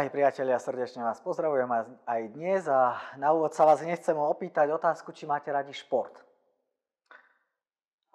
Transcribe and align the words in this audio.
Drahí 0.00 0.16
priatelia, 0.16 0.56
srdečne 0.56 1.04
vás 1.04 1.20
pozdravujem 1.20 1.68
aj 2.08 2.22
dnes 2.32 2.64
a 2.64 2.96
na 3.20 3.36
úvod 3.36 3.52
sa 3.52 3.68
vás 3.68 3.84
nechcem 3.84 4.16
opýtať 4.16 4.72
otázku, 4.72 5.12
či 5.12 5.28
máte 5.28 5.52
radi 5.52 5.76
šport. 5.76 6.24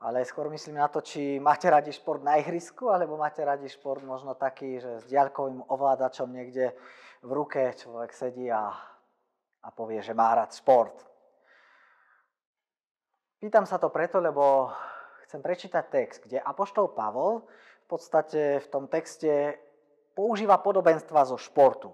Ale 0.01 0.25
skôr 0.25 0.49
myslím 0.49 0.81
na 0.81 0.89
to, 0.89 1.05
či 1.05 1.37
máte 1.37 1.69
radi 1.69 1.93
šport 1.93 2.25
na 2.25 2.41
ihrisku, 2.41 2.89
alebo 2.89 3.21
máte 3.21 3.45
radi 3.45 3.69
šport 3.69 4.01
možno 4.01 4.33
taký, 4.33 4.81
že 4.81 4.97
s 4.97 5.05
diaľkovým 5.05 5.61
ovládačom 5.69 6.25
niekde 6.25 6.73
v 7.21 7.29
ruke 7.29 7.61
človek 7.77 8.17
sedí 8.17 8.49
a, 8.49 8.73
a 9.61 9.69
povie, 9.69 10.01
že 10.01 10.17
má 10.17 10.33
rád 10.33 10.57
šport. 10.57 10.97
Pýtam 13.37 13.69
sa 13.69 13.77
to 13.77 13.93
preto, 13.93 14.17
lebo 14.17 14.73
chcem 15.29 15.37
prečítať 15.37 15.85
text, 15.93 16.25
kde 16.25 16.41
Apoštol 16.41 16.97
Pavol 16.97 17.45
v 17.85 17.87
podstate 17.93 18.57
v 18.57 18.67
tom 18.73 18.89
texte 18.89 19.61
používa 20.15 20.57
podobenstva 20.57 21.27
zo 21.27 21.35
športu. 21.35 21.91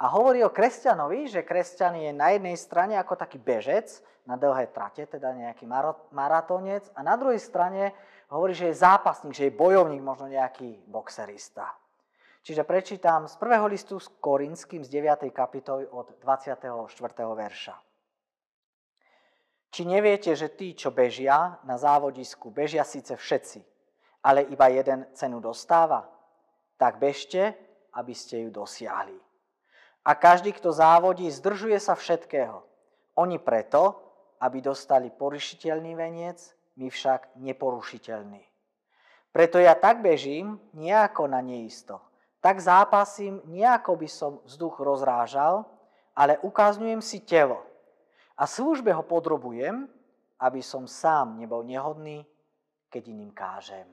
A 0.00 0.10
hovorí 0.10 0.42
o 0.42 0.50
kresťanovi, 0.50 1.28
že 1.28 1.46
kresťan 1.46 1.94
je 2.02 2.10
na 2.10 2.34
jednej 2.34 2.56
strane 2.56 2.96
ako 2.96 3.14
taký 3.20 3.36
bežec 3.38 4.02
na 4.24 4.34
dlhé 4.34 4.72
trate, 4.72 5.04
teda 5.06 5.32
nejaký 5.32 5.68
maratónec, 6.12 6.88
a 6.96 7.04
na 7.04 7.16
druhej 7.20 7.38
strane 7.38 7.92
hovorí, 8.32 8.56
že 8.56 8.72
je 8.72 8.80
zápasník, 8.80 9.36
že 9.36 9.48
je 9.48 9.58
bojovník, 9.58 10.00
možno 10.00 10.28
nejaký 10.28 10.82
boxerista. 10.88 11.68
Čiže 12.40 12.64
prečítam 12.64 13.28
z 13.28 13.36
prvého 13.36 13.68
listu 13.68 14.00
s 14.00 14.08
Korinským 14.08 14.80
z 14.80 14.88
9. 14.88 15.28
kapitoly 15.28 15.84
od 15.92 16.16
24. 16.24 16.64
verša. 17.36 17.76
Či 19.70 19.82
neviete, 19.84 20.32
že 20.32 20.48
tí, 20.48 20.72
čo 20.72 20.88
bežia 20.90 21.60
na 21.68 21.76
závodisku, 21.76 22.48
bežia 22.48 22.82
síce 22.82 23.14
všetci, 23.14 23.60
ale 24.24 24.48
iba 24.48 24.66
jeden 24.72 25.06
cenu 25.12 25.44
dostáva? 25.44 26.08
Tak 26.80 26.96
bežte, 26.96 27.52
aby 27.92 28.16
ste 28.16 28.48
ju 28.48 28.48
dosiahli. 28.48 29.20
A 30.00 30.16
každý, 30.16 30.56
kto 30.56 30.72
závodí, 30.72 31.28
zdržuje 31.28 31.76
sa 31.76 31.92
všetkého. 31.92 32.64
Oni 33.20 33.36
preto, 33.36 34.00
aby 34.40 34.64
dostali 34.64 35.12
porušiteľný 35.12 35.92
veniec, 35.92 36.40
my 36.80 36.88
však 36.88 37.36
neporušiteľný. 37.36 38.40
Preto 39.28 39.60
ja 39.60 39.76
tak 39.76 40.00
bežím, 40.00 40.56
nejako 40.72 41.28
na 41.28 41.44
neisto. 41.44 42.00
Tak 42.40 42.56
zápasím, 42.64 43.44
nejako 43.44 44.00
by 44.00 44.08
som 44.08 44.32
vzduch 44.48 44.80
rozrážal, 44.80 45.68
ale 46.16 46.40
ukazňujem 46.40 47.04
si 47.04 47.20
telo. 47.20 47.60
A 48.40 48.48
službe 48.48 48.88
ho 48.96 49.04
podrobujem, 49.04 49.84
aby 50.40 50.64
som 50.64 50.88
sám 50.88 51.36
nebol 51.36 51.60
nehodný, 51.60 52.24
keď 52.88 53.02
iným 53.12 53.30
kážem. 53.36 53.86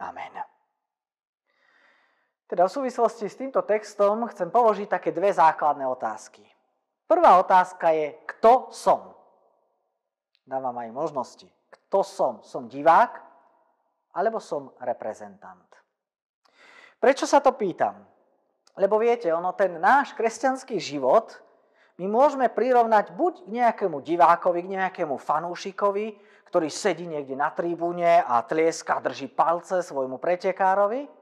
Amen. 0.00 0.61
Teda 2.52 2.68
v 2.68 2.84
súvislosti 2.84 3.32
s 3.32 3.40
týmto 3.40 3.64
textom 3.64 4.28
chcem 4.28 4.52
položiť 4.52 4.84
také 4.84 5.08
dve 5.08 5.32
základné 5.32 5.88
otázky. 5.88 6.44
Prvá 7.08 7.40
otázka 7.40 7.96
je, 7.96 8.12
kto 8.28 8.68
som? 8.68 9.16
Dávam 10.44 10.76
aj 10.76 10.92
možnosti. 10.92 11.48
Kto 11.72 12.04
som? 12.04 12.44
Som 12.44 12.68
divák 12.68 13.24
alebo 14.12 14.36
som 14.36 14.68
reprezentant? 14.84 15.64
Prečo 17.00 17.24
sa 17.24 17.40
to 17.40 17.56
pýtam? 17.56 18.04
Lebo 18.76 19.00
viete, 19.00 19.32
ono 19.32 19.56
ten 19.56 19.80
náš 19.80 20.12
kresťanský 20.12 20.76
život 20.76 21.32
my 21.96 22.04
môžeme 22.04 22.52
prirovnať 22.52 23.16
buď 23.16 23.48
k 23.48 23.52
nejakému 23.64 24.04
divákovi, 24.04 24.60
k 24.60 24.72
nejakému 24.76 25.16
fanúšikovi, 25.16 26.20
ktorý 26.52 26.68
sedí 26.68 27.08
niekde 27.08 27.32
na 27.32 27.48
tribúne 27.48 28.20
a 28.20 28.44
tlieska, 28.44 29.00
drží 29.00 29.32
palce 29.32 29.80
svojmu 29.80 30.20
pretekárovi, 30.20 31.21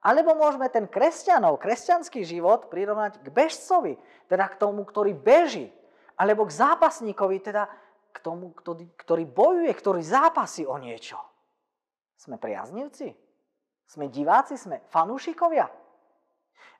alebo 0.00 0.32
môžeme 0.32 0.64
ten 0.72 0.88
kresťanov, 0.88 1.60
kresťanský 1.60 2.24
život 2.24 2.72
prirovnať 2.72 3.20
k 3.20 3.28
bežcovi, 3.28 4.00
teda 4.32 4.48
k 4.48 4.56
tomu, 4.56 4.88
ktorý 4.88 5.12
beží. 5.12 5.68
Alebo 6.16 6.48
k 6.48 6.56
zápasníkovi, 6.56 7.36
teda 7.44 7.68
k 8.12 8.18
tomu, 8.24 8.56
ktorý, 8.56 8.88
ktorý 8.96 9.24
bojuje, 9.28 9.72
ktorý 9.76 10.00
zápasí 10.00 10.64
o 10.64 10.80
niečo. 10.80 11.20
Sme 12.16 12.40
priaznivci? 12.40 13.12
Sme 13.84 14.08
diváci? 14.08 14.56
Sme 14.56 14.80
fanúšikovia? 14.88 15.68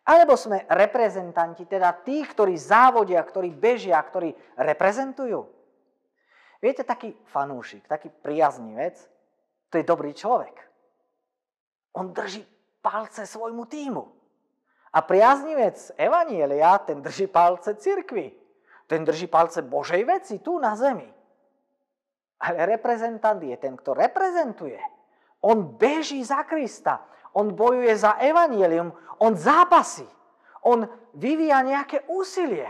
Alebo 0.09 0.33
sme 0.33 0.65
reprezentanti, 0.65 1.69
teda 1.69 1.93
tí, 2.01 2.25
ktorí 2.25 2.57
závodia, 2.57 3.21
ktorí 3.21 3.53
bežia, 3.53 4.01
ktorí 4.01 4.33
reprezentujú? 4.57 5.45
Viete, 6.61 6.89
taký 6.89 7.13
fanúšik, 7.29 7.85
taký 7.85 8.09
priaznivec, 8.09 8.97
to 9.69 9.77
je 9.77 9.85
dobrý 9.85 10.17
človek. 10.17 10.57
On 11.97 12.13
drží 12.13 12.45
palce 12.83 13.27
svojmu 13.27 13.65
týmu. 13.65 14.05
A 14.91 14.99
priaznivec 15.07 15.93
Evanielia, 15.95 16.79
ten 16.83 16.99
drží 16.99 17.31
palce 17.31 17.75
cirkvi. 17.75 18.35
Ten 18.91 19.07
drží 19.07 19.31
palce 19.31 19.63
Božej 19.63 20.03
veci 20.05 20.43
tu 20.43 20.59
na 20.59 20.75
zemi. 20.75 21.07
Ale 22.41 22.67
reprezentant 22.67 23.39
je 23.39 23.55
ten, 23.57 23.77
kto 23.79 23.95
reprezentuje. 23.95 24.81
On 25.47 25.63
beží 25.63 26.25
za 26.27 26.43
Krista. 26.43 27.07
On 27.33 27.55
bojuje 27.55 27.95
za 27.95 28.19
Evanielium. 28.19 28.91
On 29.23 29.37
zápasí. 29.37 30.09
On 30.67 30.83
vyvíja 31.15 31.63
nejaké 31.63 32.03
úsilie, 32.11 32.67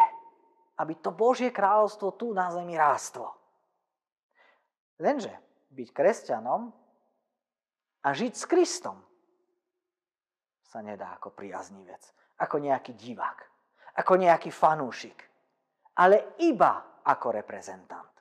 aby 0.76 0.94
to 1.00 1.10
Božie 1.10 1.48
kráľovstvo 1.48 2.14
tu 2.20 2.36
na 2.36 2.52
zemi 2.52 2.76
rástlo. 2.76 3.32
Lenže 5.00 5.32
byť 5.72 5.88
kresťanom 5.96 6.68
a 8.04 8.08
žiť 8.12 8.32
s 8.36 8.44
Kristom 8.44 9.09
sa 10.70 10.78
nedá 10.86 11.18
ako 11.18 11.34
priaznivec, 11.34 11.98
ako 12.38 12.62
nejaký 12.62 12.94
divák, 12.94 13.38
ako 13.98 14.12
nejaký 14.14 14.54
fanúšik, 14.54 15.18
ale 15.98 16.38
iba 16.46 17.02
ako 17.02 17.34
reprezentant. 17.34 18.14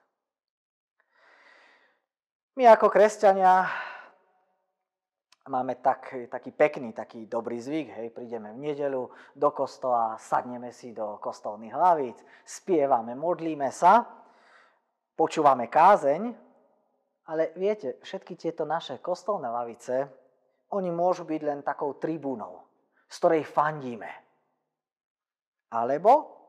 My 2.57 2.65
ako 2.73 2.89
kresťania 2.89 3.69
máme 5.45 5.77
tak, 5.77 6.09
taký 6.25 6.49
pekný, 6.49 6.89
taký 6.89 7.29
dobrý 7.29 7.61
zvyk, 7.61 7.87
hej, 8.01 8.07
prídeme 8.09 8.49
v 8.57 8.73
nedelu 8.73 9.05
do 9.37 9.49
kostola, 9.53 10.17
sadneme 10.17 10.73
si 10.73 10.89
do 10.89 11.21
kostolných 11.21 11.73
hlavíc, 11.73 12.17
spievame, 12.45 13.13
modlíme 13.13 13.69
sa, 13.69 14.09
počúvame 15.13 15.69
kázeň, 15.69 16.33
ale 17.29 17.53
viete, 17.53 18.01
všetky 18.01 18.33
tieto 18.33 18.65
naše 18.65 18.97
kostolné 18.97 19.49
lavice 19.53 20.09
oni 20.73 20.89
môžu 20.93 21.25
byť 21.25 21.41
len 21.41 21.59
takou 21.65 21.97
tribúnou, 21.97 22.61
z 23.09 23.15
ktorej 23.17 23.43
fandíme. 23.45 24.09
Alebo 25.73 26.39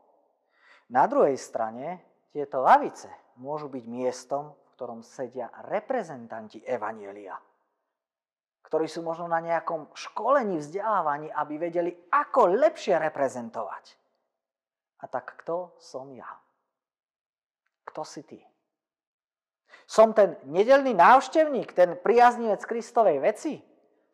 na 0.92 1.04
druhej 1.08 1.36
strane 1.36 2.00
tieto 2.32 2.60
lavice 2.60 3.08
môžu 3.40 3.68
byť 3.72 3.84
miestom, 3.88 4.52
v 4.52 4.68
ktorom 4.76 5.00
sedia 5.04 5.48
reprezentanti 5.68 6.60
Evanielia, 6.64 7.36
ktorí 8.64 8.88
sú 8.88 9.04
možno 9.04 9.28
na 9.28 9.40
nejakom 9.40 9.92
školení, 9.92 10.60
vzdelávaní, 10.60 11.28
aby 11.32 11.54
vedeli, 11.56 11.92
ako 12.12 12.54
lepšie 12.56 12.96
reprezentovať. 12.96 13.84
A 15.00 15.08
tak 15.08 15.36
kto 15.44 15.76
som 15.80 16.12
ja? 16.12 16.28
Kto 17.88 18.04
si 18.04 18.22
ty? 18.24 18.40
Som 19.88 20.14
ten 20.14 20.38
nedelný 20.46 20.94
návštevník, 20.94 21.74
ten 21.74 21.98
priaznivec 21.98 22.62
Kristovej 22.62 23.18
veci? 23.18 23.69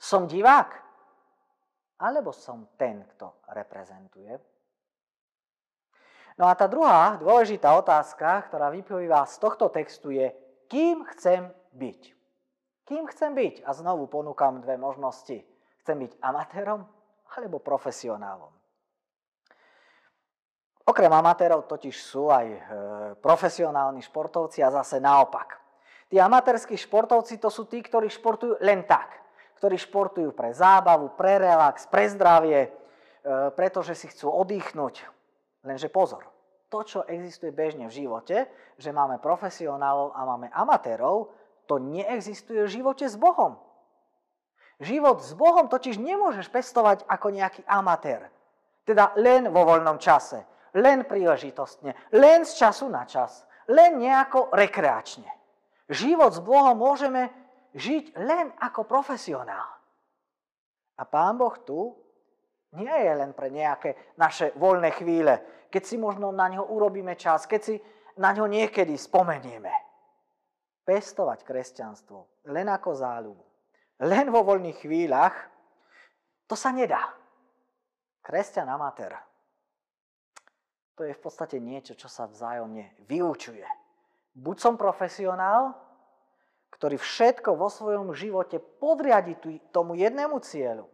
Som 0.07 0.31
divák? 0.31 0.71
Alebo 1.99 2.31
som 2.31 2.71
ten, 2.79 3.03
kto 3.03 3.43
reprezentuje? 3.51 4.39
No 6.39 6.47
a 6.47 6.55
tá 6.55 6.71
druhá 6.71 7.19
dôležitá 7.19 7.75
otázka, 7.75 8.47
ktorá 8.47 8.71
vyplýva 8.71 9.27
z 9.27 9.35
tohto 9.43 9.67
textu 9.67 10.15
je, 10.15 10.31
kým 10.71 11.03
chcem 11.11 11.51
byť? 11.75 12.01
Kým 12.87 13.11
chcem 13.11 13.35
byť? 13.35 13.67
A 13.67 13.75
znovu 13.75 14.07
ponúkam 14.07 14.63
dve 14.63 14.79
možnosti. 14.79 15.43
Chcem 15.83 15.97
byť 16.07 16.13
amatérom 16.23 16.87
alebo 17.35 17.59
profesionálom. 17.59 18.55
Okrem 20.87 21.11
amatérov 21.11 21.67
totiž 21.67 21.97
sú 21.99 22.31
aj 22.31 22.47
e, 22.47 22.61
profesionálni 23.19 24.07
športovci 24.07 24.63
a 24.63 24.71
zase 24.71 25.03
naopak. 25.03 25.59
Tí 26.07 26.23
amatérskí 26.23 26.79
športovci 26.79 27.43
to 27.43 27.51
sú 27.51 27.67
tí, 27.67 27.83
ktorí 27.83 28.07
športujú 28.07 28.63
len 28.63 28.87
tak 28.87 29.26
ktorí 29.57 29.81
športujú 29.81 30.31
pre 30.37 30.53
zábavu, 30.53 31.17
pre 31.17 31.41
relax, 31.41 31.89
pre 31.89 32.07
zdravie, 32.13 32.61
e, 32.67 32.71
pretože 33.57 33.97
si 33.97 34.07
chcú 34.13 34.29
oddychnúť. 34.29 35.05
Lenže 35.65 35.91
pozor, 35.91 36.29
to, 36.69 36.83
čo 36.85 36.99
existuje 37.09 37.51
bežne 37.51 37.89
v 37.89 37.97
živote, 38.05 38.47
že 38.77 38.91
máme 38.93 39.19
profesionálov 39.19 40.13
a 40.13 40.21
máme 40.29 40.49
amatérov, 40.53 41.33
to 41.67 41.83
neexistuje 41.83 42.63
v 42.63 42.73
živote 42.81 43.09
s 43.09 43.19
Bohom. 43.19 43.59
Život 44.79 45.25
s 45.25 45.33
Bohom 45.33 45.73
totiž 45.73 45.97
nemôžeš 45.97 46.53
pestovať 46.53 47.09
ako 47.09 47.33
nejaký 47.33 47.65
amatér. 47.65 48.29
Teda 48.85 49.11
len 49.17 49.49
vo 49.51 49.67
voľnom 49.67 49.97
čase, 49.99 50.45
len 50.77 51.09
príležitostne, 51.09 51.97
len 52.13 52.45
z 52.45 52.53
času 52.61 52.87
na 52.93 53.09
čas, 53.09 53.49
len 53.67 53.99
nejako 53.99 54.53
rekreačne. 54.53 55.27
Život 55.91 56.35
s 56.37 56.41
Bohom 56.45 56.77
môžeme 56.77 57.33
žiť 57.77 58.17
len 58.25 58.57
ako 58.57 58.89
profesionál. 58.89 59.69
A 60.97 61.05
Pán 61.05 61.37
Boh 61.37 61.53
tu 61.61 61.93
nie 62.81 62.89
je 62.89 63.13
len 63.13 63.37
pre 63.37 63.53
nejaké 63.53 64.17
naše 64.17 64.57
voľné 64.57 64.97
chvíle, 64.97 65.69
keď 65.69 65.83
si 65.85 65.97
možno 66.01 66.33
na 66.33 66.49
ňo 66.49 66.73
urobíme 66.73 67.13
čas, 67.21 67.45
keď 67.45 67.61
si 67.61 67.75
na 68.17 68.33
ňo 68.33 68.49
niekedy 68.49 68.97
spomenieme. 68.97 69.71
Pestovať 70.89 71.45
kresťanstvo 71.45 72.49
len 72.49 72.67
ako 72.73 72.91
záľubu, 72.97 73.45
len 74.09 74.33
vo 74.33 74.41
voľných 74.41 74.79
chvíľach, 74.81 75.37
to 76.49 76.55
sa 76.57 76.73
nedá. 76.73 77.13
Kresťan 78.23 78.71
amatér. 78.71 79.15
To 80.97 81.05
je 81.05 81.13
v 81.13 81.21
podstate 81.21 81.61
niečo, 81.61 81.93
čo 81.93 82.09
sa 82.09 82.25
vzájomne 82.25 83.05
vyučuje. 83.05 83.67
Buď 84.33 84.57
som 84.57 84.75
profesionál, 84.81 85.86
ktorý 86.75 87.01
všetko 87.01 87.57
vo 87.57 87.71
svojom 87.71 88.13
živote 88.13 88.61
podriadi 88.61 89.39
tomu 89.73 89.97
jednému 89.97 90.41
cieľu, 90.43 90.89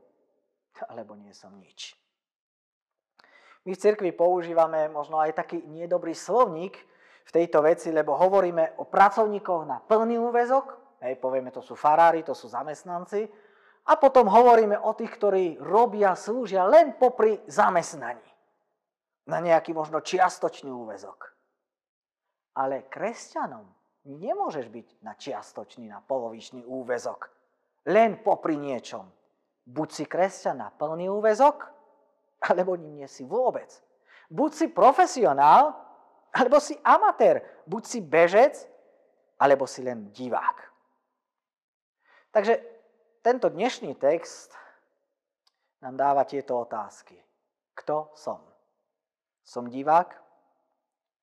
alebo 0.87 1.19
nie 1.19 1.35
som 1.35 1.53
nič. 1.59 1.99
My 3.63 3.75
v 3.75 3.83
cirkvi 3.83 4.11
používame 4.11 4.91
možno 4.91 5.23
aj 5.23 5.39
taký 5.39 5.63
nedobrý 5.63 6.15
slovník 6.19 6.75
v 7.23 7.31
tejto 7.31 7.63
veci, 7.63 7.95
lebo 7.95 8.19
hovoríme 8.19 8.83
o 8.83 8.85
pracovníkoch 8.91 9.63
na 9.67 9.79
plný 9.79 10.19
úvezok, 10.19 10.99
hej, 11.07 11.15
povieme, 11.23 11.55
to 11.55 11.63
sú 11.63 11.79
farári, 11.79 12.27
to 12.27 12.35
sú 12.35 12.51
zamestnanci, 12.51 13.31
a 13.83 13.99
potom 13.99 14.31
hovoríme 14.31 14.79
o 14.79 14.95
tých, 14.95 15.11
ktorí 15.19 15.59
robia, 15.59 16.15
slúžia 16.15 16.63
len 16.67 16.95
popri 16.95 17.43
zamestnaní. 17.51 18.23
Na 19.27 19.39
nejaký 19.39 19.75
možno 19.75 20.03
čiastočný 20.03 20.71
úvezok. 20.71 21.35
Ale 22.59 22.87
kresťanom 22.87 23.67
nemôžeš 24.07 24.67
byť 24.69 24.87
na 25.03 25.15
čiastočný, 25.15 25.91
na 25.91 26.03
polovičný 26.03 26.67
úvezok. 26.67 27.31
Len 27.87 28.19
popri 28.23 28.59
niečom. 28.59 29.07
Buď 29.67 29.89
si 29.91 30.05
kresťan 30.07 30.59
na 30.59 30.71
plný 30.71 31.11
úvezok, 31.11 31.71
alebo 32.43 32.75
ním 32.75 33.03
nie 33.03 33.09
si 33.11 33.23
vôbec. 33.23 33.71
Buď 34.27 34.51
si 34.55 34.67
profesionál, 34.71 35.79
alebo 36.35 36.59
si 36.59 36.75
amatér. 36.83 37.43
Buď 37.67 37.83
si 37.87 37.99
bežec, 38.03 38.67
alebo 39.39 39.67
si 39.67 39.83
len 39.83 40.11
divák. 40.11 40.59
Takže 42.33 42.59
tento 43.23 43.53
dnešný 43.53 43.95
text 44.01 44.57
nám 45.83 45.95
dáva 45.99 46.23
tieto 46.25 46.59
otázky. 46.59 47.19
Kto 47.77 48.15
som? 48.15 48.41
Som 49.43 49.69
divák 49.69 50.17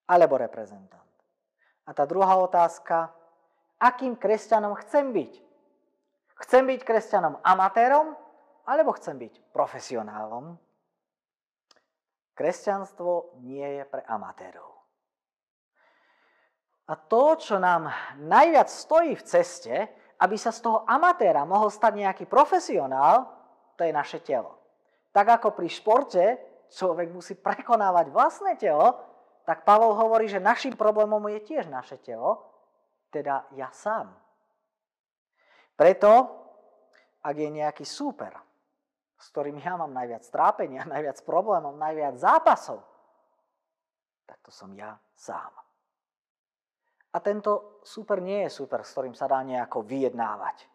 alebo 0.06 0.38
reprezentant? 0.38 1.09
A 1.90 1.94
tá 1.98 2.06
druhá 2.06 2.38
otázka, 2.38 3.10
akým 3.82 4.14
kresťanom 4.14 4.78
chcem 4.86 5.10
byť? 5.10 5.34
Chcem 6.46 6.64
byť 6.70 6.80
kresťanom 6.86 7.42
amatérom 7.42 8.14
alebo 8.70 8.94
chcem 8.94 9.18
byť 9.18 9.50
profesionálom? 9.50 10.54
Kresťanstvo 12.38 13.42
nie 13.42 13.82
je 13.82 13.84
pre 13.90 14.06
amatérov. 14.06 14.70
A 16.90 16.94
to, 16.94 17.34
čo 17.42 17.58
nám 17.58 17.90
najviac 18.22 18.70
stojí 18.70 19.18
v 19.18 19.26
ceste, 19.26 19.76
aby 20.22 20.38
sa 20.38 20.54
z 20.54 20.62
toho 20.62 20.86
amatéra 20.86 21.42
mohol 21.42 21.74
stať 21.74 21.98
nejaký 21.98 22.26
profesionál, 22.30 23.34
to 23.74 23.82
je 23.82 23.94
naše 23.94 24.22
telo. 24.22 24.62
Tak 25.10 25.42
ako 25.42 25.58
pri 25.58 25.70
športe 25.74 26.24
človek 26.70 27.10
musí 27.10 27.34
prekonávať 27.34 28.14
vlastné 28.14 28.56
telo, 28.62 29.09
tak 29.50 29.66
Pavol 29.66 29.98
hovorí, 29.98 30.30
že 30.30 30.38
našim 30.38 30.78
problémom 30.78 31.26
je 31.34 31.42
tiež 31.42 31.74
naše 31.74 31.98
telo, 31.98 32.38
teda 33.10 33.50
ja 33.58 33.74
sám. 33.74 34.14
Preto, 35.74 36.30
ak 37.26 37.34
je 37.34 37.50
nejaký 37.50 37.82
súper, 37.82 38.30
s 39.18 39.26
ktorým 39.34 39.58
ja 39.58 39.74
mám 39.74 39.90
najviac 39.90 40.22
trápenia, 40.30 40.86
najviac 40.94 41.18
problémov, 41.26 41.82
najviac 41.82 42.22
zápasov, 42.22 42.86
tak 44.30 44.38
to 44.46 44.54
som 44.54 44.70
ja 44.78 44.94
sám. 45.18 45.50
A 47.10 47.18
tento 47.18 47.82
super 47.82 48.22
nie 48.22 48.46
je 48.46 48.54
super, 48.54 48.86
s 48.86 48.94
ktorým 48.94 49.18
sa 49.18 49.26
dá 49.26 49.42
nejako 49.42 49.82
vyjednávať. 49.82 50.70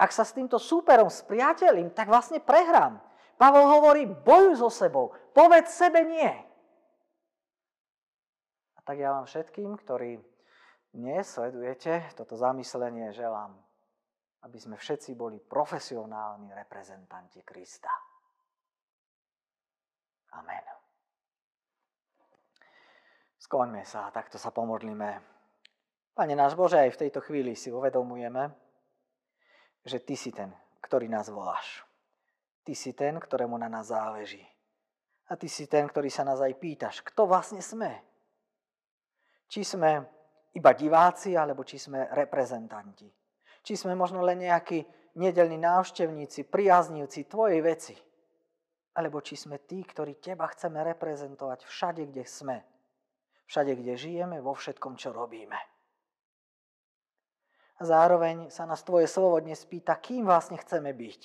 Ak 0.00 0.16
sa 0.16 0.24
s 0.24 0.32
týmto 0.32 0.56
súperom 0.56 1.12
spriateľím, 1.12 1.92
tak 1.92 2.08
vlastne 2.08 2.40
prehrám. 2.40 3.04
Pavol 3.36 3.68
hovorí, 3.68 4.08
bojuj 4.08 4.64
so 4.64 4.72
sebou, 4.72 5.12
povedz 5.36 5.76
sebe 5.76 6.08
nie 6.08 6.51
tak 8.82 8.98
ja 8.98 9.14
vám 9.14 9.26
všetkým, 9.26 9.78
ktorí 9.78 10.18
nesledujete 10.98 12.12
toto 12.18 12.34
zamyslenie, 12.36 13.14
želám, 13.14 13.54
aby 14.42 14.58
sme 14.58 14.76
všetci 14.76 15.14
boli 15.14 15.38
profesionálni 15.38 16.50
reprezentanti 16.50 17.46
Krista. 17.46 17.90
Amen. 20.34 20.64
Skloňme 23.38 23.84
sa, 23.84 24.10
takto 24.10 24.40
sa 24.40 24.50
pomodlíme. 24.50 25.20
Pane 26.12 26.34
náš 26.36 26.56
Bože, 26.56 26.80
aj 26.80 26.92
v 26.92 27.00
tejto 27.06 27.20
chvíli 27.24 27.56
si 27.56 27.72
uvedomujeme, 27.72 28.52
že 29.84 29.98
Ty 30.00 30.14
si 30.16 30.30
ten, 30.32 30.50
ktorý 30.80 31.08
nás 31.08 31.28
voláš. 31.28 31.84
Ty 32.62 32.72
si 32.74 32.92
ten, 32.94 33.18
ktorému 33.18 33.58
na 33.58 33.66
nás 33.66 33.90
záleží. 33.90 34.42
A 35.28 35.36
Ty 35.36 35.48
si 35.48 35.66
ten, 35.66 35.88
ktorý 35.88 36.10
sa 36.10 36.22
nás 36.22 36.38
aj 36.40 36.54
pýtaš, 36.58 37.02
kto 37.02 37.26
vlastne 37.26 37.60
sme. 37.64 38.11
Či 39.52 39.68
sme 39.68 40.00
iba 40.56 40.72
diváci, 40.72 41.36
alebo 41.36 41.60
či 41.60 41.76
sme 41.76 42.08
reprezentanti. 42.08 43.04
Či 43.60 43.76
sme 43.76 43.92
možno 43.92 44.24
len 44.24 44.40
nejakí 44.48 44.80
nedelní 45.20 45.60
návštevníci, 45.60 46.48
priaznivci 46.48 47.28
tvojej 47.28 47.60
veci. 47.60 47.92
Alebo 48.96 49.20
či 49.20 49.36
sme 49.36 49.60
tí, 49.60 49.84
ktorí 49.84 50.16
teba 50.24 50.48
chceme 50.48 50.80
reprezentovať 50.96 51.68
všade, 51.68 52.08
kde 52.08 52.24
sme. 52.24 52.64
Všade, 53.44 53.76
kde 53.76 53.92
žijeme, 54.00 54.40
vo 54.40 54.56
všetkom, 54.56 54.96
čo 54.96 55.12
robíme. 55.12 55.60
A 57.76 57.82
zároveň 57.84 58.48
sa 58.48 58.64
nás 58.64 58.80
tvoje 58.80 59.04
slovo 59.04 59.36
dnes 59.44 59.60
pýta, 59.68 60.00
kým 60.00 60.24
vlastne 60.24 60.56
chceme 60.56 60.96
byť. 60.96 61.22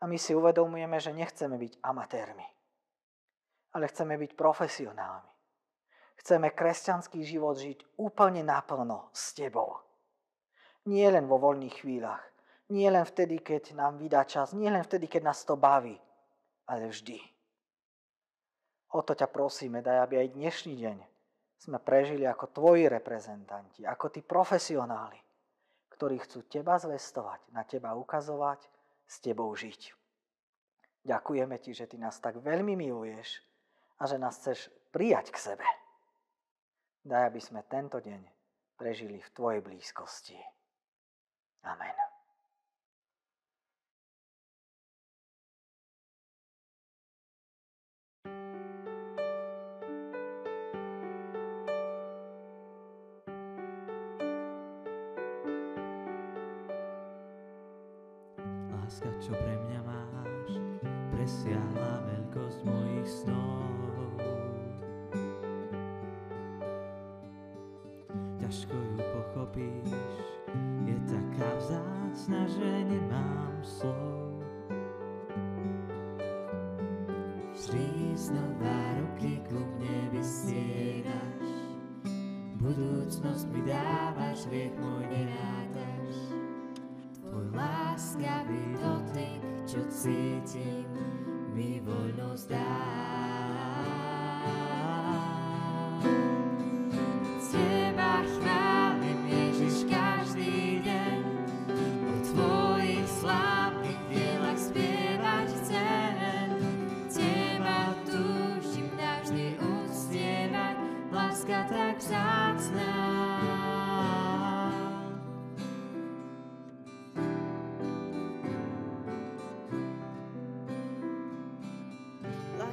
A 0.00 0.10
my 0.10 0.20
si 0.20 0.36
uvedomujeme, 0.36 1.00
že 1.00 1.16
nechceme 1.16 1.56
byť 1.56 1.80
amatérmi, 1.80 2.44
ale 3.72 3.88
chceme 3.88 4.20
byť 4.20 4.36
profesionálmi. 4.36 5.35
Chceme 6.26 6.50
kresťanský 6.50 7.22
život 7.22 7.54
žiť 7.54 8.02
úplne 8.02 8.42
naplno 8.42 9.14
s 9.14 9.30
Tebou. 9.30 9.78
Nie 10.90 11.14
len 11.14 11.30
vo 11.30 11.38
voľných 11.38 11.86
chvíľach, 11.86 12.18
nie 12.74 12.90
len 12.90 13.06
vtedy, 13.06 13.38
keď 13.38 13.78
nám 13.78 13.94
vydá 13.94 14.26
čas, 14.26 14.50
nie 14.50 14.66
len 14.66 14.82
vtedy, 14.82 15.06
keď 15.06 15.22
nás 15.22 15.46
to 15.46 15.54
baví, 15.54 15.94
ale 16.66 16.90
vždy. 16.90 17.22
O 18.90 19.06
to 19.06 19.14
ťa 19.14 19.30
prosíme, 19.30 19.86
daj, 19.86 20.02
aby 20.02 20.26
aj 20.26 20.34
dnešný 20.34 20.74
deň 20.74 20.98
sme 21.62 21.78
prežili 21.78 22.26
ako 22.26 22.50
tvoji 22.50 22.90
reprezentanti, 22.90 23.86
ako 23.86 24.10
tí 24.10 24.18
profesionáli, 24.26 25.22
ktorí 25.94 26.18
chcú 26.26 26.42
teba 26.50 26.74
zvestovať, 26.74 27.54
na 27.54 27.62
teba 27.62 27.94
ukazovať, 27.94 28.66
s 29.06 29.22
tebou 29.22 29.54
žiť. 29.54 29.94
Ďakujeme 31.06 31.54
ti, 31.62 31.70
že 31.70 31.86
ty 31.86 32.02
nás 32.02 32.18
tak 32.18 32.42
veľmi 32.42 32.74
miluješ 32.74 33.46
a 34.02 34.10
že 34.10 34.18
nás 34.18 34.42
chceš 34.42 34.74
prijať 34.90 35.30
k 35.30 35.38
sebe. 35.54 35.85
Daj, 37.06 37.30
aby 37.30 37.38
sme 37.38 37.62
tento 37.70 38.02
deň 38.02 38.18
prežili 38.74 39.22
v 39.22 39.28
Tvojej 39.30 39.62
blízkosti. 39.62 40.34
Amen. 41.62 41.94
Láska, 58.74 59.06
čo 59.22 59.30
pre 59.30 59.54
mňa 59.62 59.80
máš, 59.86 60.58
presiahla 61.14 62.02
veľkosť 62.02 62.60
mojich 62.66 63.10
snov. 63.22 63.95
Ťažko 68.46 68.78
ju 68.78 69.02
pochopíš. 69.10 69.90
Je 70.86 70.94
taká 71.10 71.50
vzácna, 71.58 72.46
že 72.46 72.70
nemám 72.86 73.58
slov. 73.58 74.38
Vždy 77.58 78.14
znova 78.14 79.02
ruky 79.02 79.42
ku 79.50 79.58
mne 79.58 80.14
vystieraš. 80.14 81.42
Budúcnosť 82.62 83.50
mi 83.50 83.66
dávaš, 83.66 84.46
hriech 84.46 84.78
môj 84.78 85.10
nerátaš. 85.10 86.14
Tvoj 87.26 87.50
láskavý 87.50 88.78
dotyk, 88.78 89.42
čo 89.66 89.82
cítim, 89.90 90.86
mi 91.50 91.82
voľnosť 91.82 92.46
dáš. 92.54 93.26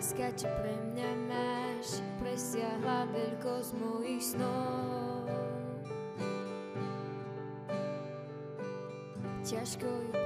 láska, 0.03 0.35
čo 0.35 0.51
pre 0.59 0.75
mňa 0.91 1.11
máš, 1.31 2.03
presiahla 2.19 3.07
veľkosť 3.15 3.71
mojich 3.79 4.35
snov. 4.35 5.31
Ťažko 9.47 9.87
ju 9.87 10.22